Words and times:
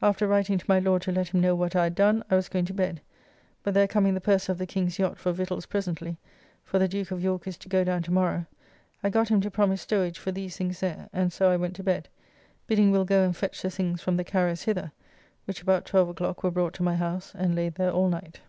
After 0.00 0.26
writing 0.26 0.56
to 0.56 0.64
my 0.66 0.78
Lord 0.78 1.02
to 1.02 1.12
let 1.12 1.28
him 1.28 1.42
know 1.42 1.54
what 1.54 1.76
I 1.76 1.84
had 1.84 1.94
done 1.94 2.24
I 2.30 2.36
was 2.36 2.48
going 2.48 2.64
to 2.64 2.72
bed, 2.72 3.02
but 3.62 3.74
there 3.74 3.86
coming 3.86 4.14
the 4.14 4.18
purser 4.22 4.50
of 4.50 4.56
the 4.56 4.64
King's 4.66 4.98
yacht 4.98 5.18
for 5.18 5.30
victualls 5.30 5.66
presently, 5.66 6.16
for 6.64 6.78
the 6.78 6.88
Duke 6.88 7.10
of 7.10 7.22
York 7.22 7.46
is 7.46 7.58
to 7.58 7.68
go 7.68 7.84
down 7.84 8.02
to 8.04 8.10
morrow, 8.10 8.46
I 9.04 9.10
got 9.10 9.28
him 9.28 9.42
to 9.42 9.50
promise 9.50 9.82
stowage 9.82 10.18
for 10.18 10.32
these 10.32 10.56
things 10.56 10.80
there, 10.80 11.10
and 11.12 11.30
so 11.34 11.50
I 11.50 11.58
went 11.58 11.76
to 11.76 11.82
bed, 11.82 12.08
bidding 12.66 12.92
Will 12.92 13.04
go 13.04 13.22
and 13.24 13.36
fetch 13.36 13.60
the 13.60 13.68
things 13.68 14.00
from 14.00 14.16
the 14.16 14.24
carrier's 14.24 14.62
hither, 14.62 14.90
which 15.44 15.60
about 15.60 15.84
12 15.84 16.08
o'clock 16.08 16.42
were 16.42 16.50
brought 16.50 16.72
to 16.76 16.82
my 16.82 16.96
house 16.96 17.34
and 17.34 17.54
laid 17.54 17.74
there 17.74 17.90
all 17.92 18.08
night. 18.08 18.40